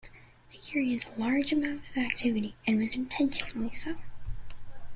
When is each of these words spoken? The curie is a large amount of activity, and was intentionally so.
The 0.51 0.57
curie 0.57 0.93
is 0.93 1.05
a 1.05 1.19
large 1.19 1.51
amount 1.53 1.83
of 1.91 1.95
activity, 2.01 2.55
and 2.65 2.79
was 2.79 2.95
intentionally 2.95 3.71
so. 3.71 3.97